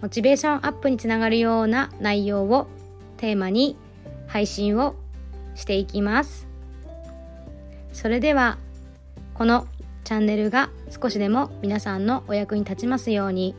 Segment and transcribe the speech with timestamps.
[0.00, 2.68] モチベーションアップにつながるような内容を
[3.16, 3.76] テーマに
[4.26, 4.94] 配信を
[5.54, 6.46] していきます。
[7.92, 8.58] それでは
[9.34, 9.66] この
[10.04, 13.54] チャンネルが少しでも皆さんのお役に立ちますように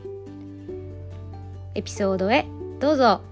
[1.75, 2.45] エピソードへ
[2.79, 3.28] どうぞ。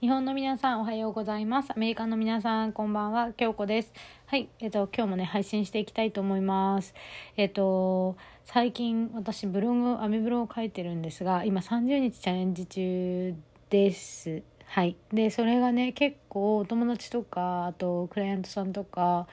[0.00, 1.72] 日本の皆さんおはようございます。
[1.72, 3.34] アメリカの皆さんこんばんは。
[3.34, 3.92] 京子です。
[4.24, 4.48] はい。
[4.58, 6.94] えっ、と今日もね配信していきたいと思います。
[7.36, 13.34] えっ、と最近私ブログアメブロを書いてるんですが今30日チャレンジ中
[13.68, 14.42] です。
[14.64, 14.96] はい。
[15.12, 19.26] でそれがね結構お友達とかあとクライアントさんとか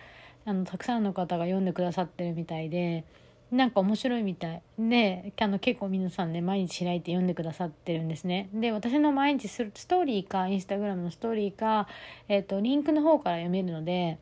[0.44, 3.06] あのたくさんの方が読んでくださってるみたいで
[3.52, 4.62] なんか面白いみたい。
[4.78, 8.50] であの結構皆さんね毎日開いて読んでくださってるんですね。
[8.54, 11.88] で私の毎日ストーリーかインスタグラムのストーリーか、
[12.28, 14.18] えーと、リンクの方から読めるので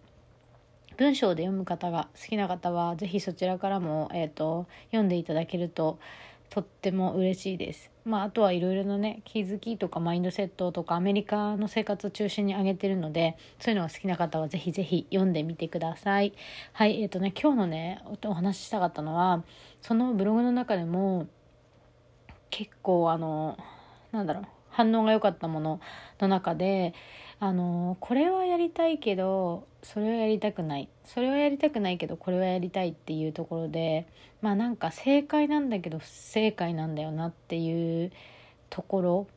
[0.97, 5.97] 文章で読む方が好きな方は是非そちらからも、えーと読んでいただけると
[6.49, 7.91] とっても嬉しいです。
[8.05, 16.33] まあ、あとはいろいろなね気づきとかマインドセットとかアメリカの生活を中心に挙げてるのでそういうのが好きな方はぜひぜひ読んでみてください。
[16.73, 19.43] はいえっ、ー、とね今日のねお話ししたかったのは
[19.81, 21.27] そのブログの中でも
[22.51, 23.57] 結構あの
[24.11, 24.45] なんだろう
[24.75, 25.79] 反応が良かったもの
[26.19, 26.93] の中で
[27.39, 34.05] あのこれはやりたいけどそれはやりたくないそれはやりたくないけどこれはやりたいっていうところで
[34.41, 38.11] まあなんか正解なんだけど不正解なんだよなっていう
[38.69, 39.27] ところ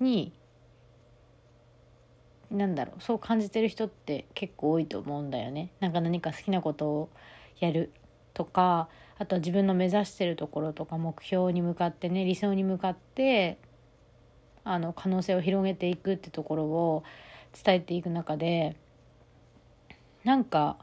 [0.00, 0.32] に
[2.50, 5.70] なんだろうそう感じてる人って結構多いと思うんだよね。
[5.80, 7.08] なんか何か好きなことを
[7.58, 7.90] やる
[8.34, 13.58] とかあとは自分の目指してるところとか目標に向かってね理想に向かって
[14.64, 17.04] あの可能性を広げていくってところを
[17.64, 18.76] 伝えていく中で
[20.24, 20.76] なんか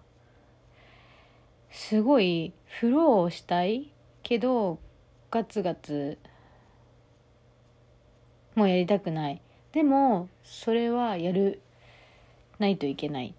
[1.72, 3.92] すごいフローをしたい
[4.24, 4.80] けど
[5.30, 6.18] ガツガツ
[8.56, 9.42] もうやりたくない。
[9.74, 11.62] でもそれはやる
[12.60, 13.36] ないといけない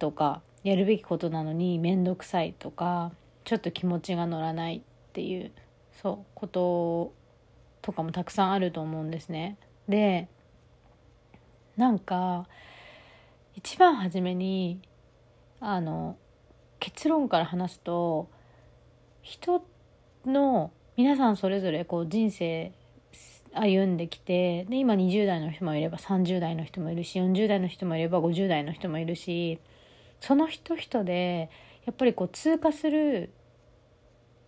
[0.00, 3.12] とかやるべきことなのに面倒くさいとか
[3.50, 4.80] ちょっと気持ちが乗らないっ
[5.12, 5.50] ていう
[6.00, 7.12] そうこと
[7.82, 9.58] とかもたくさんあると思うんですね。
[9.88, 10.28] で
[11.76, 12.46] なんか
[13.56, 14.80] 一番初めに
[15.58, 16.16] あの
[16.78, 18.28] 結論から話すと
[19.20, 19.64] 人
[20.24, 22.70] の皆さんそれぞれこう人生
[23.52, 29.58] 歩んできてで今20代の人もいれば30代の人もいるし40代の人もいれば50代の人もいるし
[30.20, 31.50] その人人で
[31.84, 33.32] やっぱりこう通過する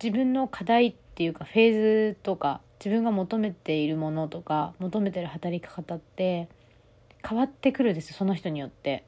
[0.03, 6.49] 自分の課題っていうかフェーズとか自分が求めているものとか求めてる働き方って
[7.25, 9.05] 変わってくるですその人によって。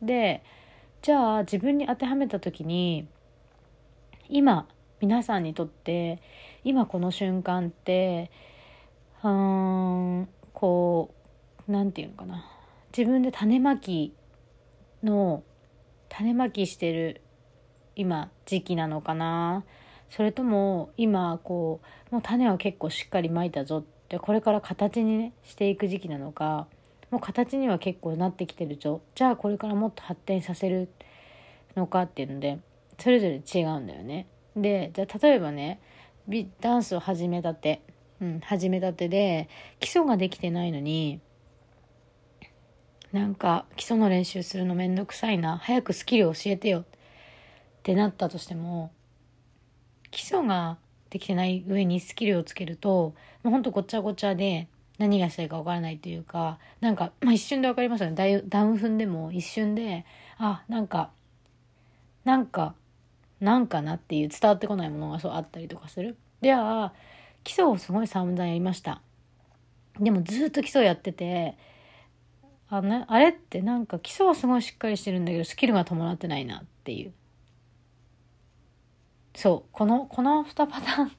[0.00, 0.44] で
[1.02, 3.08] じゃあ自分に当てはめた時に
[4.28, 4.68] 今
[5.00, 6.22] 皆さんにとって
[6.62, 8.30] 今この瞬間って
[9.24, 11.12] うんこ
[11.68, 12.44] う何て言うのかな
[12.96, 14.14] 自分で種まき
[15.02, 15.42] の
[16.08, 17.22] 種まきしてる
[17.96, 19.64] 今時期なのかな
[20.10, 26.66] それとも今こうもう種は結構しっかりまいたぞってこれから形にねしていく時期なのか
[27.10, 29.00] もう形には結構なってきてるぞ。
[29.14, 30.88] じゃあこれからもっと発展させる
[31.76, 32.58] のかっていうので
[32.98, 34.26] それぞれ違うんだよね。
[34.56, 35.80] でじゃあ例えばね
[36.60, 37.82] ダンスを始めたて、
[38.20, 41.20] うん、始めたてで基礎ができてないのに
[43.12, 45.58] なんか基礎の練習するのめんどくさいな。
[45.58, 46.84] 早くスキル教えてよっ
[47.82, 48.92] てなったとしても
[50.10, 50.78] 基礎が
[51.10, 54.68] できてない上にスキルをつけるともうほんとごちゃごちゃで
[54.98, 58.42] 何がしたいか分からないというかなんか、まあ、一瞬で分かりますよね。
[58.46, 60.04] ダウン踏んでも一瞬で
[60.38, 61.10] あなんか
[62.24, 62.74] なんか
[63.40, 66.16] なんかなっていう伝わってこないものがそうあったりとかする。
[66.40, 66.92] では
[67.42, 69.00] 基礎をすごい散々やりました。
[69.98, 71.56] でもずっと基礎やってて
[72.68, 77.12] あなあれってなんか基礎はすごいしっかりしてるんだけどスキルが伴ってないなっていう。
[79.34, 81.12] そうこのこの2パターン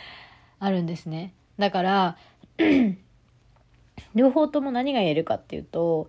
[0.60, 1.32] あるんですね。
[1.58, 2.16] だから
[4.14, 6.08] 両方とも何が言えるかっていうと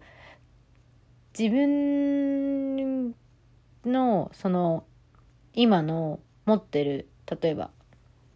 [1.38, 3.16] 自分
[3.86, 4.84] のその
[5.54, 7.08] 今の持ってる
[7.42, 7.70] 例えば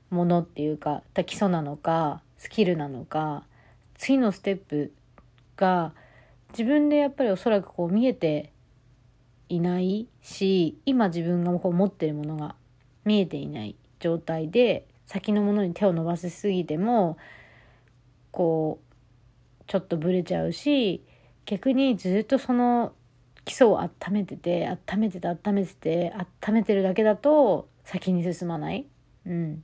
[0.10, 3.44] ものっていうか基礎なのかスキルなのか
[3.96, 4.94] 次のステップ
[5.56, 5.94] が
[6.52, 8.52] 自分でやっぱりおそらくこう見えて
[9.50, 12.56] いないし今自分がこう持ってるものが
[13.05, 17.17] 見えていない状態で先のものに手を伸ばしすぎても
[18.31, 21.03] こうちょっとブレちゃうし
[21.45, 22.94] 逆にずっとその
[23.45, 26.13] 基礎を温めてて温めてて温めてて
[26.47, 28.85] 温めてるだけだと先に進まない。
[29.25, 29.63] うん。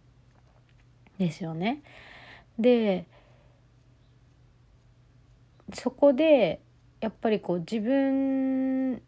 [1.18, 1.82] ですよね。
[2.58, 3.06] で
[5.74, 6.62] そこで
[7.00, 9.02] やっぱりこう自分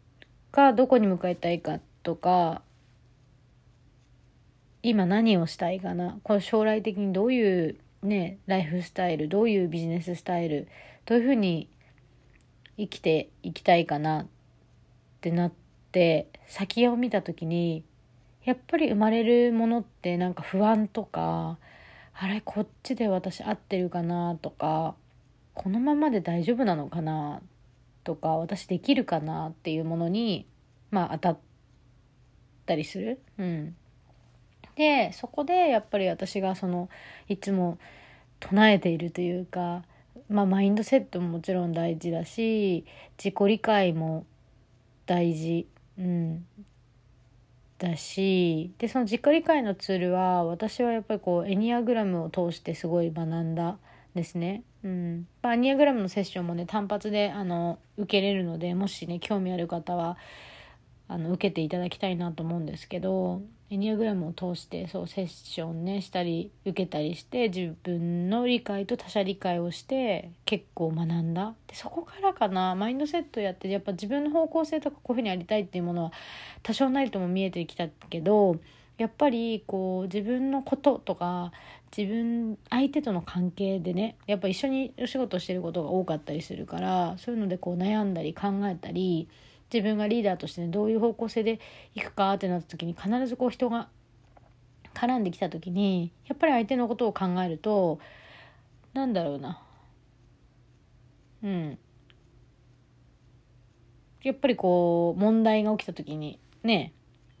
[0.52, 2.62] がどこに向かいたいかとか
[4.82, 6.18] 今何をしたいかな？
[6.22, 10.68] これ将来的にどういうねライフスタイルどういうビジネススタイル
[11.06, 11.68] どういうふうに
[12.76, 14.26] 生きていきたいかなっ
[15.20, 15.52] てなっ
[15.92, 17.84] て先を見た時に
[18.44, 21.58] やっぱり生まれるものってなんか不安とか
[22.14, 24.96] あれこっちで私合ってるかなとか
[25.54, 27.40] このままで大丈夫なのかな
[28.04, 30.46] とか私できるかなっていうものに
[30.90, 31.38] まあ当たっ
[32.66, 33.20] たりする？
[33.38, 33.76] うん、
[34.76, 36.88] でそこでやっぱり私がその
[37.28, 37.78] いつも
[38.40, 39.82] 唱えているというか、
[40.28, 42.84] まあ、マインドセットももちろん大事だし
[43.18, 44.24] 自己理解も
[45.06, 45.66] 大事、
[45.98, 46.46] うん、
[47.78, 53.78] だしでその自己理解のツールは私はやっぱりこうエニアグラムを通してすごい学んだ
[54.14, 54.62] ですね。
[54.84, 60.16] うん、エニアグラムのセッションもね単発であの受けれるのでもしね興味ある方は
[61.08, 63.42] あの受けていただきたいなと思うんですけど
[63.72, 71.54] エニアグラムを通してそうセッションねしたり受けたりして自分の理解と他者理解をして結構学んだ。
[71.68, 72.74] でそこからかな。
[72.74, 76.12] マインドセットやってやっぱ自分の方向性とかこういうふうにやりたいっていうものは
[76.62, 78.56] 多少なりとも見えてきたけど
[78.98, 81.50] やっぱりこう自分のこととか
[81.96, 89.28] 自分相手との関係でねやっぱ一緒にお仕事してることが多かったりするからそういうのでこう悩んだり考えたり
[89.72, 91.60] 自分がリーダーとして、ね、どういう方向性で
[91.94, 93.88] いくかってなった時に必ずこう人が
[94.94, 97.98] 絡んできた時にやっぱり相手のことを考えると
[98.92, 99.62] なんだろうな。
[101.42, 101.78] うん。
[104.22, 106.92] やっぱりこう問題が起きた時にね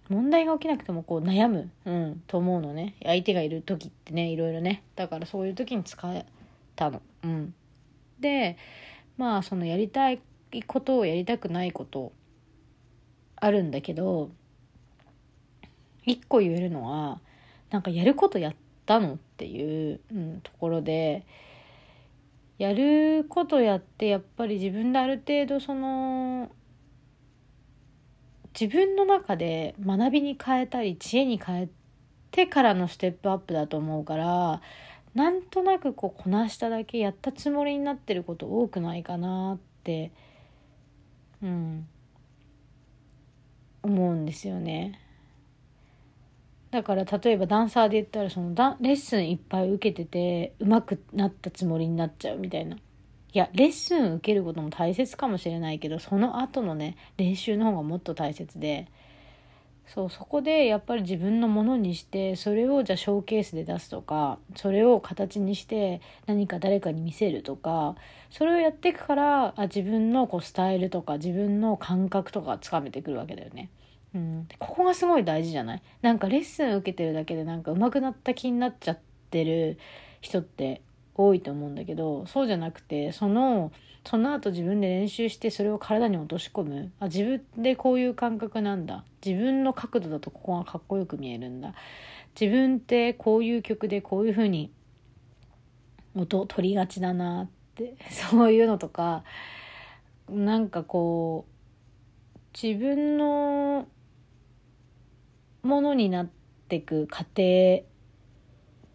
[0.08, 2.96] 問題が起きなくてもこう悩む、うん、と思うのね。
[3.04, 4.82] 相手がいる時ってねいろいろね。
[4.96, 6.26] だからそういう時に使え
[6.74, 7.02] たの。
[7.22, 7.54] うん、
[8.18, 8.56] で
[9.18, 10.20] まあそのやりたい
[10.66, 12.12] ことをやりたくないこと
[13.42, 14.30] あるんだけど
[16.06, 17.20] 一個言えるのは
[17.70, 18.54] なんかやることやっ
[18.86, 21.26] たのっていう、うん、ところで
[22.58, 26.52] やることやってやっぱり自分である程度その
[28.58, 31.68] 自分の中で学びに変えたり知恵に変え
[32.30, 34.60] てからのステップアップだと思うから
[35.16, 40.12] なんとなくこうこなしただけやったつもりになってること多くないかなって
[41.42, 41.88] うん。
[43.82, 45.00] 思うんですよね。
[46.70, 52.76] だから例えばダンサーで言ったらそのダレッスンいっぱい受けてて上手くなったつもりになっちゃうみたいな。
[52.76, 58.88] いやレッスン受けることも大切かもしれないけどその後のね練習の方がもっと大切で
[59.86, 67.96] そうそこでやっぱり自分のものにしてそれをじゃあショーケースで出すとかそれを形にして何か誰かに見せるとか
[68.30, 73.70] それをやっていくからあ自分のこうスタイルとか自分の感覚とかつかめてくるわけだよね。
[74.14, 75.82] うん、ここがすごい大事じゃない？
[76.02, 78.98] なんかレッスン受けてるだけでなんか上手くなった気になっちゃっ
[79.30, 79.78] てる
[80.20, 80.82] 人って
[81.14, 83.72] 多いと思うんだけどそうじゃなくてその
[84.04, 86.92] その後自分で練習してそれを体に落とし込む。
[86.98, 89.04] あ自分でこういう感覚なんだ。
[89.24, 91.74] 自分の角度だとここがかっこよく見えるんだ。
[92.38, 94.72] 自分ってこういう曲でこういう風に
[96.16, 99.22] 音を取りがちだなって そういうのとか
[100.28, 103.86] なんかこう自分の
[105.62, 106.30] ものになっ
[106.68, 107.26] ていく過程っ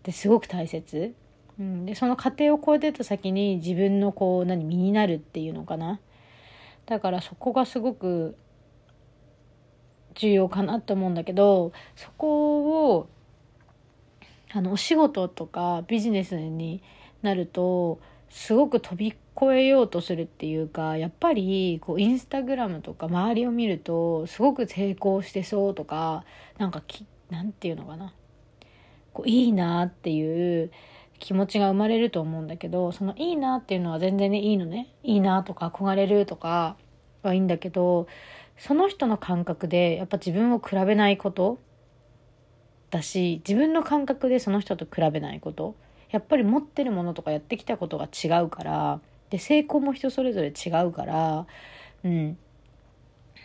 [0.04, 1.16] てすごく大切、
[1.60, 6.00] うん、でその過程を超えてた先に自分のこう何身になるっていうのかな。
[6.86, 8.38] だからそこがすごく
[10.16, 13.10] 重要かなと思うんだけどそこを
[14.54, 16.82] あのお仕事とかビジネスに
[17.22, 26.26] なるとすごく飛び越えようとするっていうかやっぱりこうインスタグラムとか周りを見るとすごく成功してそうとか
[26.58, 28.14] なんかきなんていうのかな。
[29.14, 30.72] こういいなっていう
[31.20, 34.94] 気持ちが生まれると思うんだけどそのいいなっていうのは全然ねいいのね。
[35.04, 36.78] いいなとか憧れるとか
[37.24, 38.08] はいいんだけど
[38.58, 41.60] その人の感覚でやっぱ自分を比べないこと
[42.90, 45.76] だし自分の感覚でその人と比べないこと
[46.12, 49.00] やっぱり持ってるものとかやってきたことが違うから
[49.30, 51.46] で成功も人それぞれ違うから
[52.04, 52.38] うん。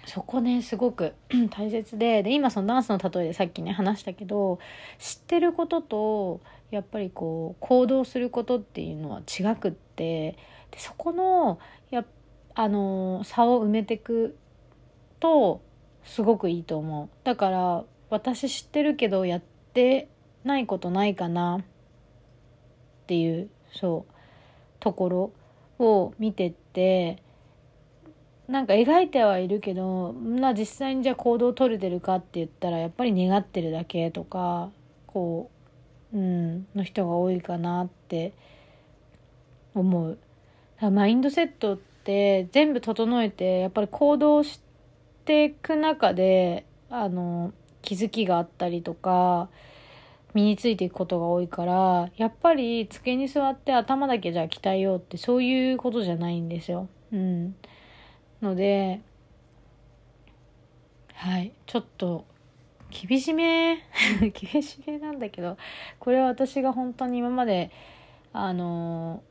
[0.07, 1.15] そこねすごく
[1.51, 4.59] 大切でで今そのダンスの例えでさっきね話したけど
[4.99, 6.41] 知ってることと
[6.71, 10.33] やっぱりこう行動することっていうのは違くって
[10.71, 11.59] でそこの
[11.91, 12.05] や
[12.55, 14.37] あの差を埋めてく
[15.21, 15.63] と
[16.05, 17.09] すごくいいと思う。
[17.25, 19.43] だから私知ってるけどやっ
[19.73, 20.09] て
[20.45, 21.61] ないことないかな。
[23.13, 24.13] っていうそう
[24.81, 25.33] ところ
[25.79, 27.23] を見てって
[28.49, 34.71] なんか描いてはいるけどな実際にじゃあ行動を取れてるかって言ったらやっぱり願ってるだけとか
[35.07, 35.51] こ
[36.15, 38.33] ううんの人が多いかなって
[39.75, 40.19] 思う。
[40.81, 44.61] マインドセットって全部整えてやっぱり行動し
[45.27, 47.53] ていく中であの
[47.83, 49.51] 気づきがあったりとか
[50.35, 56.89] 身についていくことが多いからやっぱり机に座って頭だけじゃ鍛えようってそういうことじゃないんですよ。
[57.13, 57.55] うん、
[58.41, 59.01] ので
[61.15, 62.25] はいちょっと
[62.91, 63.79] 厳しめ
[64.53, 65.57] 厳しめなんだけど
[65.99, 67.71] これは私が本当に今まで
[68.33, 69.23] あの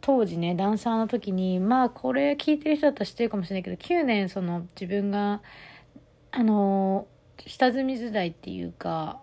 [0.00, 5.42] 当時ねダンサーの時にまあこれ聞いてる人だったら知ってるかもしれないけど9年その自分が
[6.30, 7.06] あの
[7.46, 9.20] 下積み時代っていうか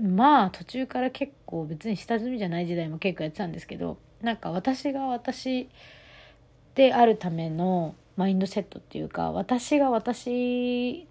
[0.00, 5.68] まあ途中から結構別に下積みじゃない時代も結構やってたんですけどなんか私が私
[6.74, 11.06] であるためのマインドセットっていうか私が私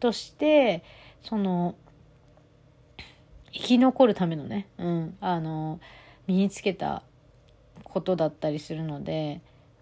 [0.00, 0.82] として
[1.22, 1.74] その
[3.52, 5.80] 生き残るためのね、うん、あの
[6.26, 7.02] 身につけた
[7.84, 9.40] ことだったりするので、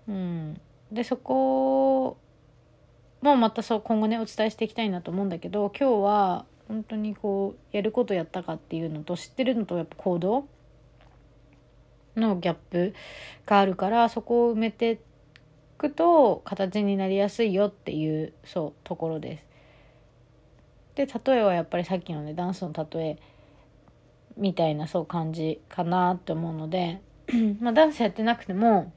[0.08, 0.60] うん、
[0.92, 2.16] でそこ
[3.22, 10.48] もまたそう今後ねお伝えしていきたいなと思うんだけど今日は本当にこうやることやったかっていうのと知ってるのとやっぱ行動。
[12.20, 12.94] のギャップ
[13.44, 15.00] があるからそこを埋めて
[15.78, 19.46] くと形になりやすいよっていうそうところです。
[20.94, 23.18] で例えはやっぱりさっきのねダンスの例え
[24.36, 27.02] みたいなそう感じかなって思うので
[27.60, 28.92] まあダンスやってなくても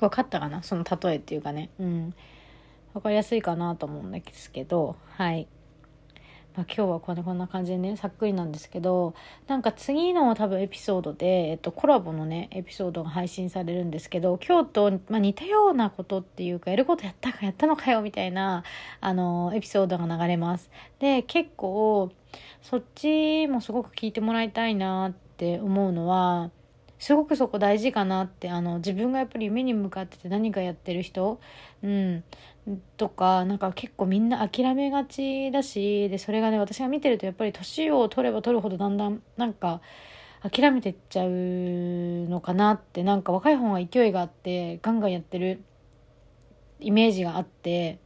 [0.00, 1.70] 分かったかなその例えっていうかね。
[1.78, 2.14] うん。
[2.94, 5.46] 分かりやすいかなと思うんですけどはい。
[6.58, 9.14] まあ、今日はこんなこんな感じでねさっくりなんですけど
[9.46, 18.64] なんか次の多分エピソードで、えっと、コラボのねエピソードが配信されるんですけど今日と、まあ、似たようなことっていうかやることやったかやったのかよみたいな
[19.00, 20.68] あのエピソードが流れます。
[20.98, 22.10] で結構
[22.60, 26.50] そっちもすごく聞いてもらいたいなって思うのは
[26.98, 31.40] すごくそこ大事かなってあの自分がやっぱり夢に向かってて何かやってる人、
[31.82, 32.24] うん、
[32.96, 39.80] とかなんか結構みんな諦めがちだしでそれがね私が見てるとやっぱり年を取れば取るほどだんだんなんか
[40.42, 41.28] 諦めてっちゃう
[42.28, 45.62] のかなってなんか若い方が勢いがあってガンガンやってる
[46.80, 47.98] イメージがあって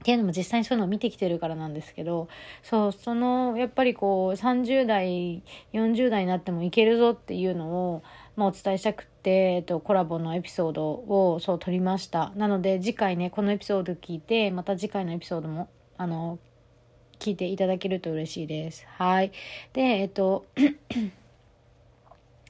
[0.00, 2.28] っていうのも実際にそういうのを見てきてるからなんですけど
[2.62, 8.02] そうそのやっぱりこう30代40代になってもいけるぞっていうのを、
[8.36, 12.32] まあ、お伝えしたくて、えっと、コラボのエピソードをそう撮りました。
[12.36, 16.38] なので次回ねこのエピソード聞いてまた次回のエピソードもあの
[17.18, 18.86] 聞いていただけると嬉しいです。
[18.98, 19.32] はい。
[19.72, 20.46] でえっと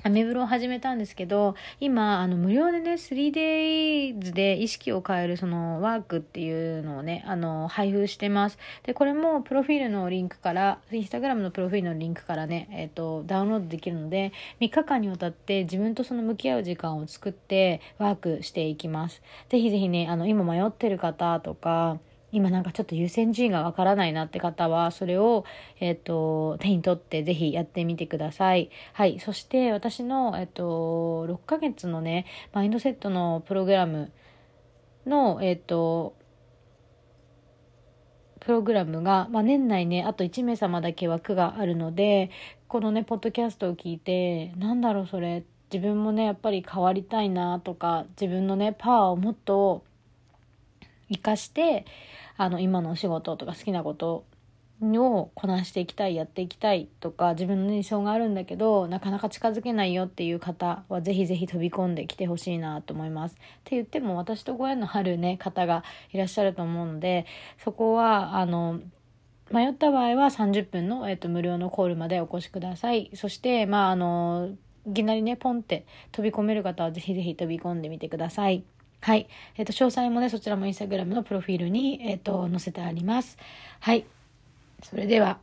[0.06, 8.58] アメブロを始めたんですけど、今、あの、無料でね、3days で意識を変えるそのワークっていうのをね、あの、配布してます。
[8.82, 19.22] で、これもプロフィールのリンクから、インスタグラムのプロフィールのリンクからね、えっ、ー、と、ダウンロードできるので、3日間にわたって自分とその向き合う時間を作ってワークしていきます。
[19.48, 21.98] ぜひぜひね、あの、今迷ってる方とか、
[22.34, 25.44] 今なんかちょっと優先順位がわからないなって方は、それを、
[25.78, 28.70] えっ、ー、と、手に取ってぜひやってみてください。
[28.92, 29.20] はい。
[29.20, 34.10] そして私の、えっ、ー、と、6ヶ月のね、マインドセットのプログラム
[35.06, 36.16] の、えっ、ー、と、
[38.40, 42.30] プログラムが、まあ、年内ね、あと1名様だけ枠があるので、
[42.66, 49.84] このね、ポッドキャストを聞いて、なんだろうそれ、自分もね、やっぱり変わりたいなとか、自分のね、パワーをもっと
[51.08, 51.84] 活かして、
[52.36, 54.24] あの今のお仕事とか好きなこと
[54.82, 63.34] をこなしていきたいやっていきたいとか自分の理想があるんだけどなかなか近づけないよっていう方はぜひぜひ飛び込んできてほしいなと思います。
[63.34, 67.26] って言っても私とご縁のあるね方がいらっしゃると思うので
[67.62, 68.80] そこはあの
[69.50, 73.10] 迷った場合は30分の、えっと、無料のコールまでお越しください。
[73.14, 74.50] そしてまああの
[74.86, 78.64] いきなりねポンって飛び込める方はぜひぜひ飛び込んでみてください。
[79.04, 79.28] はい。
[79.58, 83.36] えっ、ー、と、詳細もね、そちらもインスタグラムのプロフィールに、えっ、ー、と、載せてあります。
[83.80, 84.06] はい。
[84.82, 85.40] それでは、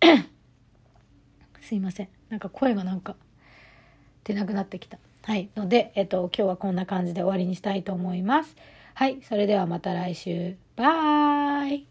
[1.62, 2.08] すいません。
[2.28, 3.16] なんか声がなんか
[4.24, 4.98] 出なくなってきた。
[5.22, 5.48] はい。
[5.56, 8.54] ので、えっと、今日はこんな感じで終わりにしたいと思います。
[8.92, 9.16] はい。
[9.22, 10.56] それではまた来週。
[10.76, 11.86] バイ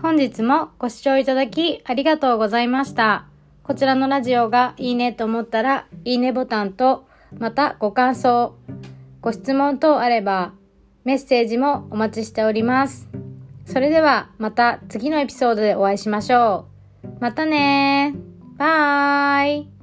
[0.00, 3.33] 本日もご視聴いただきありがとうございました。
[3.64, 7.06] こちらのラジオがいいねと思ったら、いいねボタンと、
[7.38, 8.54] またご感想、
[9.22, 10.52] ご質問等あれば、
[11.04, 13.08] メッセージもお待ちしております。
[13.64, 16.66] それではまた次のエピソードでお会いしましょ
[17.02, 17.08] う。
[17.20, 18.14] またね
[18.58, 19.73] バイ